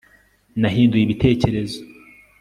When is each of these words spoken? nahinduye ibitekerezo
nahinduye 0.61 1.01
ibitekerezo 1.03 1.79